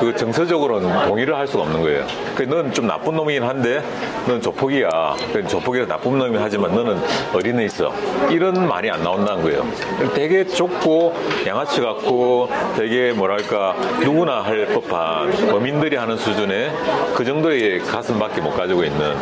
그 0.00 0.14
정서적으로는 0.16 1.08
동의를 1.08 1.36
할 1.36 1.46
수가 1.46 1.62
없는 1.62 1.80
거예요. 1.80 2.06
넌좀 2.36 2.86
나쁜 2.86 3.16
놈이긴 3.16 3.44
한데 3.44 3.82
넌 4.26 4.42
조폭 4.42 4.63
이야. 4.70 5.14
그 5.32 5.46
조폭이라 5.46 5.86
나쁜 5.86 6.18
놈이 6.18 6.36
하지만 6.40 6.74
너는 6.74 6.98
어린애 7.32 7.64
있어. 7.64 7.92
이런 8.30 8.66
말이 8.66 8.90
안 8.90 9.02
나온다는 9.02 9.42
거예요. 9.42 9.66
되게 10.14 10.44
좁고 10.46 11.14
양아치 11.46 11.80
같고 11.80 12.48
되게 12.76 13.12
뭐랄까 13.12 13.74
누구나 14.00 14.42
할 14.42 14.66
법한 14.66 15.48
범인들이 15.50 15.96
하는 15.96 16.16
수준의 16.16 16.72
그 17.14 17.24
정도의 17.24 17.80
가슴밖에 17.80 18.40
못 18.40 18.56
가지고 18.56 18.84
있는 18.84 19.14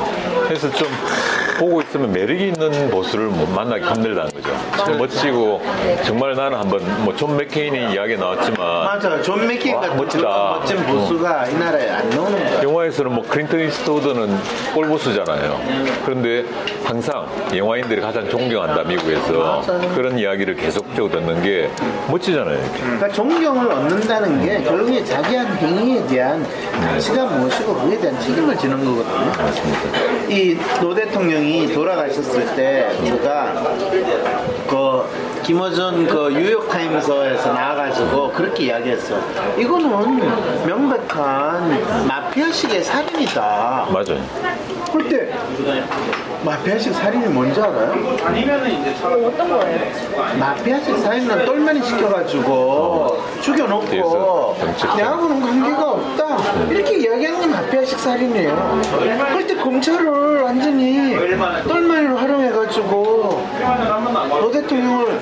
그래서 0.47 0.71
좀 0.71 0.89
보고 1.59 1.81
있으면 1.83 2.11
매력이 2.13 2.49
있는 2.49 2.91
보수를 2.91 3.27
못 3.27 3.49
만나기 3.51 3.85
힘들다는 3.85 4.31
거죠. 4.31 4.85
좀 4.85 4.99
멋지고 4.99 5.63
정말 6.05 6.35
나는 6.35 6.59
한번 6.59 6.81
뭐 7.05 7.13
존 7.15 7.37
맥케인이 7.37 7.93
이야기 7.93 8.17
나왔지만 8.17 8.57
맞아요. 8.59 9.23
존 9.23 9.47
맥케인 9.47 9.77
와, 9.77 9.83
같은 9.83 9.97
멋지다. 9.97 10.29
멋진 10.59 10.77
보수가 10.87 11.47
이 11.49 11.55
나라에 11.55 11.91
안 11.91 12.11
나오는 12.11 12.33
거예요. 12.33 12.63
영화에서는 12.63 13.13
뭐 13.13 13.23
클린트 13.29 13.61
이스트우드는 13.61 14.37
꼴보수잖아 14.75 15.32
요. 15.37 15.61
그런데 16.05 16.45
항상 16.85 17.27
영화인들이 17.55 18.01
가장 18.01 18.29
존경한다 18.29 18.83
미국에서 18.85 19.63
그런 19.95 20.19
이야기를 20.19 20.57
계속적으로 20.57 21.09
듣는 21.21 21.43
게 21.43 21.71
멋지잖아요. 22.11 22.59
이렇게. 22.59 22.81
그러니까 22.81 23.09
존경을 23.09 23.71
얻는다는 23.73 24.45
게 24.45 24.63
결국에 24.63 25.05
자기한 25.05 25.47
행위에 25.59 26.07
대한 26.07 26.45
가치가 26.81 27.25
무엇이고 27.27 27.75
그에 27.75 27.99
대한 27.99 28.19
책임을 28.21 28.57
지는 28.59 28.85
거거든요. 28.85 29.33
이 30.29 30.59
노 30.81 30.95
대통령이 30.95 31.73
돌아가셨을 31.73 32.57
때 32.57 32.89
누가 33.05 33.53
그 34.69 35.03
김어준 35.43 36.07
그 36.07 36.29
뉴욕타임스에서 36.31 37.53
나와가지고 37.53 38.33
그렇게 38.33 38.65
이야기했어. 38.65 39.17
이거는 39.59 40.67
명백한 40.67 42.07
마피아식의 42.07 42.83
살인이다. 42.85 43.89
맞아요. 43.91 44.63
그때 44.93 45.33
마피아식 46.45 46.95
살인이 46.95 47.27
뭔지 47.29 47.61
알아요? 47.61 47.93
어떤 49.27 49.49
거예요? 49.49 49.81
마피아식 50.39 50.99
살인은 50.99 51.45
똘마니 51.45 51.83
시켜가지고 51.83 53.19
죽여놓고. 53.41 54.57
내하고는 54.97 55.41
관계가 55.41 55.91
없다 55.93 56.39
이렇게 56.71 56.99
이야기하는 56.99 57.41
게 57.41 57.47
마피아식 57.47 57.99
살인이에요 57.99 58.81
그때 59.39 59.57
검찰을 59.57 60.43
완전히 60.43 61.17
똘마니로 61.67 62.17
활용해가지고 62.17 63.47
노 64.41 64.51
대통령을 64.51 65.21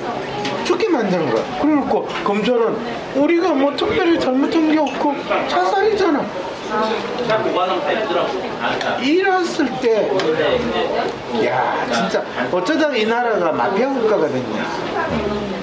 죽게 0.81 0.89
만드는 0.89 1.31
거야? 1.31 1.45
그러고 1.61 2.09
검찰은 2.25 2.77
우리가 3.15 3.51
뭐 3.51 3.77
특별히 3.77 4.19
잘못한 4.19 4.73
게 4.73 4.79
없고 4.79 5.15
자살이잖아. 5.49 6.25
이랬을 9.03 9.69
때, 9.83 10.09
야, 11.45 11.87
진짜, 11.93 12.25
어쩌다가 12.51 12.97
이 12.97 13.05
나라가 13.05 13.53
마피아 13.53 13.89
국가가 13.89 14.29
됐냐. 14.29 15.60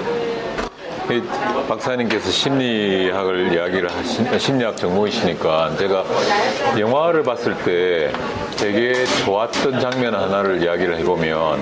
이 1.10 1.22
박사님께서 1.70 2.30
심리학을 2.30 3.54
이야기를 3.54 3.90
하신 3.90 4.38
심리학 4.38 4.76
전공이시니까 4.76 5.76
제가 5.78 6.04
영화를 6.78 7.24
봤을 7.24 7.56
때 7.60 8.12
되게 8.58 9.06
좋았던 9.24 9.80
장면 9.80 10.16
하나를 10.16 10.62
이야기를 10.62 10.98
해보면 10.98 11.60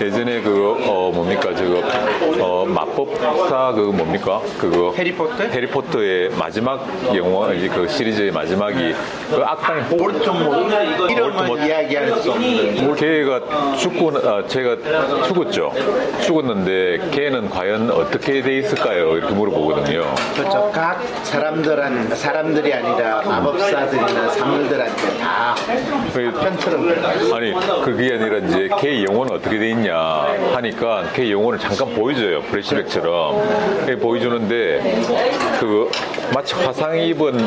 예전에 0.00 0.40
그 0.40 0.64
어 0.86 1.10
뭡니까 1.12 1.54
저거 1.54 1.82
어 2.40 2.64
마법사 2.66 3.72
그 3.74 3.80
뭡니까 3.94 4.40
그거 4.58 4.92
해리포터? 4.96 5.44
해리포터의 5.44 6.30
마지막 6.30 6.84
영화 7.14 7.48
그 7.48 7.86
시리즈의 7.88 8.32
마지막이 8.32 8.94
그 9.30 9.96
볼트못 9.96 10.72
이름은 11.10 11.32
볼트못. 11.46 11.60
이야기할 11.60 12.16
수 12.20 12.32
없는. 12.32 12.94
걔가 12.96 13.76
죽고 13.76 14.10
아, 14.18 14.46
제가 14.46 14.76
죽었죠. 15.26 15.72
죽었는데 16.22 17.10
걔는 17.12 17.50
과연 17.50 17.90
어떻게 17.90 18.42
돼 18.42 18.63
있을까요? 18.64 19.16
이렇게 19.16 19.34
물어보거든요. 19.34 20.14
그렇죠. 20.34 20.70
각 20.72 21.00
사람들한, 21.22 22.14
사람들이 22.14 22.72
아니라 22.72 23.22
마법사들이나 23.22 24.28
사물들한테 24.30 25.18
다 25.18 25.54
그- 26.12 26.32
편처럼. 26.32 26.88
아니 27.34 27.52
그게 27.84 28.14
아니라 28.14 28.38
이제 28.38 28.68
걔 28.78 29.02
영혼은 29.04 29.34
어떻게 29.36 29.58
돼 29.58 29.70
있냐 29.70 29.94
하니까 30.54 31.04
걔 31.14 31.30
영혼을 31.30 31.58
잠깐 31.58 31.94
보여줘요 31.94 32.42
플래시백처럼 32.42 33.42
이렇게 33.78 33.96
보여주는데 33.96 35.02
그 35.60 35.90
마치 36.32 36.54
화상 36.54 36.98
입은 36.98 37.46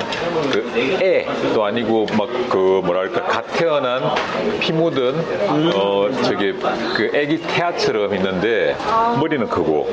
그 0.51 0.97
애도 1.01 1.63
아니고 1.63 2.05
막 2.17 2.27
그 2.49 2.81
뭐랄까 2.83 3.23
갓 3.23 3.41
태어난 3.53 4.01
피 4.59 4.71
묻은 4.71 5.15
어 5.75 6.07
저기 6.23 6.53
그 6.95 7.11
애기 7.13 7.41
태아처럼 7.41 8.13
있는데 8.15 8.75
머리는 9.19 9.47
크고 9.49 9.85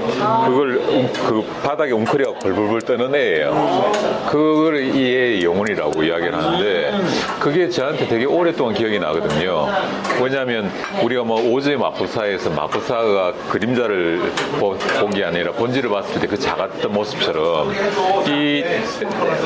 그걸 0.47 0.77
웅- 0.77 1.13
그 1.13 1.45
바닥에 1.63 1.93
웅크려 1.93 2.35
벌벌벌 2.35 2.83
떠는 2.83 3.15
애예요. 3.15 3.93
그걸 4.31 4.83
이 4.95 5.17
애의 5.17 5.45
영혼이라고 5.45 6.03
이야기를 6.03 6.35
하는데 6.35 6.93
그게 7.41 7.69
저한테 7.69 8.07
되게 8.09 8.25
오랫동안 8.25 8.75
기억이 8.75 8.99
나거든요. 8.99 9.69
왜냐하면 10.23 10.71
우리가 11.03 11.25
뭐 11.25 11.41
오즈의 11.53 11.77
마포사에서 11.79 12.51
마포사가 12.51 13.33
그림자를 13.51 14.21
보- 14.61 14.77
본게 15.01 15.25
아니라 15.25 15.53
본질을 15.53 15.91
봤을 15.91 16.21
때 16.21 16.25
그 16.27 16.39
작았던 16.39 16.91
모습처럼 16.93 17.73
이 18.29 18.65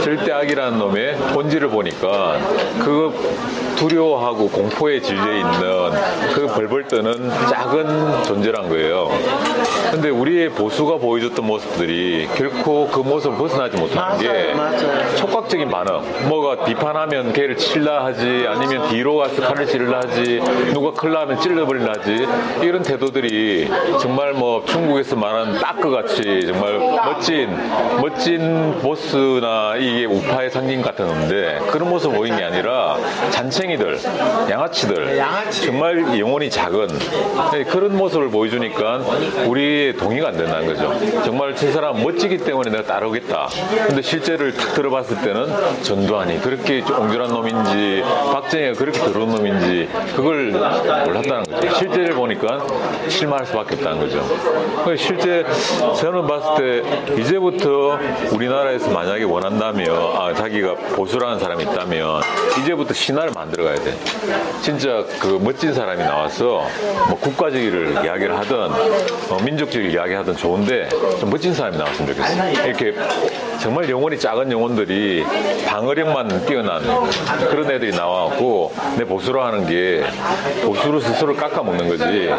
절대 0.04 0.32
악이라는 0.32 0.78
놈의 0.78 1.16
본질을 1.34 1.68
보니까 1.68 2.38
그 2.84 3.12
두려워하고 3.78 4.48
공포에 4.48 5.00
질려 5.00 5.22
있는 5.32 5.52
그 6.34 6.46
벌벌 6.46 6.88
떠는 6.88 7.30
작은 7.48 8.24
존재란 8.24 8.68
거예요. 8.68 9.08
근데 9.90 10.10
우리의 10.10 10.50
보수가 10.50 10.96
보여줬던 10.98 11.46
모습들이 11.46 12.28
결코 12.34 12.88
그 12.88 13.00
모습을 13.00 13.38
벗어나지 13.38 13.76
못하는 13.76 14.18
게 14.18 14.52
맞아요. 14.54 15.16
촉각적인 15.16 15.68
반응. 15.70 16.02
뭐가 16.28 16.64
비판하면 16.64 17.32
걔를 17.32 17.56
칠라 17.56 18.04
하지, 18.04 18.44
아니면 18.48 18.88
뒤로 18.88 19.16
가서 19.16 19.42
칼을 19.42 19.66
찌르라 19.66 19.98
하지, 19.98 20.40
누가 20.72 20.92
클라 20.92 21.22
하면 21.22 21.40
찔러버리라 21.40 21.92
하지, 21.98 22.26
이런 22.62 22.82
태도들이 22.82 23.70
정말 24.00 24.32
뭐 24.32 24.64
중국에서 24.66 25.16
말하는 25.16 25.58
따크 25.60 25.90
같이 25.90 26.46
정말 26.46 26.78
멋진, 26.78 27.56
멋진 28.00 28.78
보스나 28.80 29.76
이게 29.76 30.04
우파의 30.04 30.50
상징 30.50 30.82
같았는데 30.82 31.60
그런 31.70 31.88
모습 31.88 32.12
보이는 32.12 32.36
게 32.36 32.44
아니라 32.44 32.96
잔챙 33.30 33.67
이들, 33.70 33.98
양아치들, 34.50 35.18
양아치. 35.18 35.66
정말 35.66 36.18
영혼이 36.18 36.50
작은 36.50 36.88
네, 37.52 37.64
그런 37.64 37.96
모습을 37.96 38.30
보여주니까 38.30 38.98
우리 39.46 39.94
동의가 39.96 40.28
안 40.28 40.36
된다는 40.36 40.66
거죠. 40.66 41.22
정말 41.24 41.54
저 41.54 41.70
사람 41.72 42.02
멋지기 42.02 42.38
때문에 42.38 42.70
내가 42.70 42.84
따르겠다. 42.84 43.48
근데 43.86 44.02
실제를 44.02 44.54
탁 44.54 44.74
들어봤을 44.74 45.20
때는 45.20 45.82
전두환이 45.82 46.40
그렇게 46.40 46.82
옹졸한 46.82 47.28
놈인지 47.30 48.02
박정희가 48.32 48.72
그렇게 48.78 48.98
더러운 49.00 49.30
놈인지 49.34 49.88
그걸 50.16 50.46
몰랐다는 50.50 51.44
거죠. 51.44 51.74
실제를 51.76 52.14
보니까 52.14 52.64
실망할 53.08 53.46
수밖에 53.46 53.74
없다는 53.76 54.00
거죠. 54.00 54.22
그러니까 54.84 54.96
실제 54.96 55.44
저는 56.00 56.26
봤을 56.26 56.82
때 57.12 57.14
이제부터 57.20 57.98
우리나라에서 58.32 58.90
만약에 58.90 59.24
원한다면 59.24 59.88
아, 60.16 60.32
자기가 60.34 60.74
보수라는 60.94 61.38
사람이 61.38 61.64
있다면 61.64 62.22
이제부터 62.60 62.94
신화를 62.94 63.32
만들 63.34 63.57
어 63.58 63.64
가야 63.64 63.74
돼. 63.76 63.92
진짜 64.62 65.04
그 65.18 65.38
멋진 65.42 65.74
사람이 65.74 66.00
나와서 66.02 66.64
뭐 67.08 67.18
국가주의를 67.18 67.90
이야기를 68.04 68.36
하든 68.38 68.56
어, 68.56 69.38
민족주의를 69.42 69.92
이야기하든 69.92 70.36
좋은데 70.36 70.88
좀 71.18 71.30
멋진 71.30 71.52
사람이 71.52 71.76
나왔으면 71.76 72.14
좋겠어. 72.14 72.50
이렇게 72.66 72.94
정말 73.60 73.88
영혼이 73.90 74.18
작은 74.18 74.50
영혼들이 74.52 75.24
방어력만 75.66 76.46
뛰어난 76.46 76.80
그런 77.50 77.70
애들이 77.70 77.90
나와갖고 77.94 78.72
내 78.96 79.04
보수로 79.04 79.42
하는 79.42 79.66
게 79.66 80.04
보수로 80.64 81.00
스스로 81.00 81.34
깎아먹는 81.34 81.88
거지. 81.88 82.30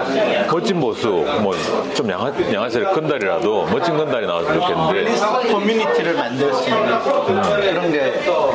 멋진 0.52 0.80
보수, 0.80 1.08
뭐 1.42 1.54
좀 1.94 2.10
양아, 2.10 2.32
양아치를 2.54 2.92
큰달이라도 2.94 3.66
멋진 3.72 3.98
큰달이 3.98 4.26
나왔으면 4.26 4.62
좋겠는데 4.62 5.16
커뮤니티를 5.52 6.14
만들 6.14 6.54
수 6.54 6.70
있는 6.70 7.00
그런 7.00 7.92
게 7.92 8.14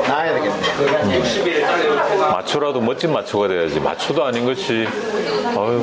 나와야 0.08 0.32
되겠네요. 0.34 1.22
마초라도 2.32 2.80
멋진 2.80 3.12
마초가 3.12 3.48
돼야지. 3.48 3.80
마초도 3.80 4.24
아닌 4.24 4.44
것이 4.46 4.86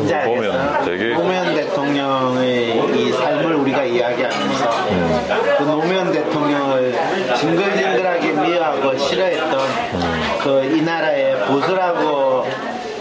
이제 0.04 0.22
보면. 0.24 0.86
되게 0.86 1.14
노무현 1.14 1.54
대통령의 1.56 2.78
이 2.96 3.12
삶을 3.12 3.56
우리가 3.56 3.84
이야기하면서 3.84 4.70
그 5.58 5.64
노무현 5.64 6.12
대통령을 6.12 6.41
징글징글하게 7.42 8.32
미워하고 8.34 8.98
싫어했던 8.98 9.60
그 10.44 10.62
이 10.72 10.82
나라의 10.82 11.38
보수라고 11.48 12.46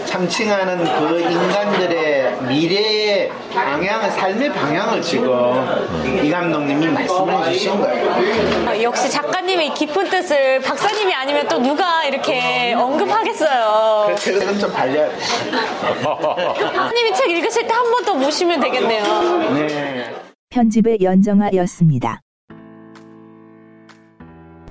참칭하는 0.05 0.83
그 0.83 1.19
인간들의 1.21 2.41
미래의 2.41 3.31
방향을 3.53 4.11
삶의 4.11 4.51
방향을 4.51 5.01
지금 5.01 5.29
이 6.23 6.29
감독님이 6.29 6.87
말씀해 6.87 7.53
주신 7.53 7.79
거예요. 7.79 8.67
아, 8.67 8.81
역시 8.81 9.09
작가님의 9.09 9.73
깊은 9.73 10.09
뜻을 10.09 10.59
박사님이 10.61 11.13
아니면 11.13 11.47
또 11.47 11.59
누가 11.59 12.03
이렇게 12.05 12.73
언급하겠어요. 12.73 14.15
책은 14.17 14.59
좀 14.59 14.71
발려야 14.73 15.07
돼. 15.09 15.15
박사님이 16.03 17.13
책 17.15 17.29
읽으실 17.29 17.67
때 17.67 17.73
한 17.73 17.91
번 17.91 18.03
더 18.05 18.13
모시면 18.15 18.59
되겠네요. 18.59 19.03
네. 19.53 20.13
편집의 20.49 20.97
연정아였습니다. 21.01 22.19